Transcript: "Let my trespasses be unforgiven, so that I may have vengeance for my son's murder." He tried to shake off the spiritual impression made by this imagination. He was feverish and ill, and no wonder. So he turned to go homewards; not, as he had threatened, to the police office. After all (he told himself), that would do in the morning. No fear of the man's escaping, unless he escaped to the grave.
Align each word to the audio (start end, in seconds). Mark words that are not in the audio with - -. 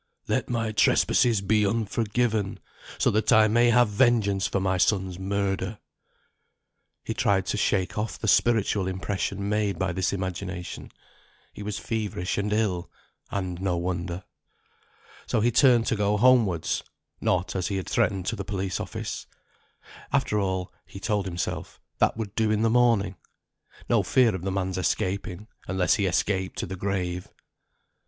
"Let 0.27 0.49
my 0.49 0.71
trespasses 0.71 1.41
be 1.41 1.63
unforgiven, 1.63 2.57
so 2.97 3.11
that 3.11 3.31
I 3.31 3.47
may 3.47 3.69
have 3.69 3.87
vengeance 3.87 4.47
for 4.47 4.59
my 4.59 4.79
son's 4.79 5.19
murder." 5.19 5.77
He 7.03 7.13
tried 7.13 7.45
to 7.45 7.55
shake 7.57 7.99
off 7.99 8.17
the 8.17 8.27
spiritual 8.27 8.87
impression 8.87 9.47
made 9.47 9.77
by 9.77 9.93
this 9.93 10.11
imagination. 10.11 10.91
He 11.53 11.61
was 11.61 11.77
feverish 11.77 12.39
and 12.39 12.51
ill, 12.51 12.89
and 13.29 13.61
no 13.61 13.77
wonder. 13.77 14.23
So 15.27 15.39
he 15.39 15.51
turned 15.51 15.85
to 15.85 15.95
go 15.95 16.17
homewards; 16.17 16.81
not, 17.21 17.55
as 17.55 17.67
he 17.67 17.75
had 17.77 17.87
threatened, 17.87 18.25
to 18.25 18.35
the 18.35 18.43
police 18.43 18.79
office. 18.79 19.27
After 20.11 20.39
all 20.39 20.73
(he 20.87 20.99
told 20.99 21.25
himself), 21.27 21.79
that 21.99 22.17
would 22.17 22.33
do 22.33 22.49
in 22.49 22.63
the 22.63 22.71
morning. 22.71 23.17
No 23.87 24.01
fear 24.01 24.33
of 24.33 24.41
the 24.41 24.51
man's 24.51 24.79
escaping, 24.79 25.45
unless 25.67 25.93
he 25.97 26.07
escaped 26.07 26.57
to 26.57 26.65
the 26.65 26.75
grave. 26.75 27.27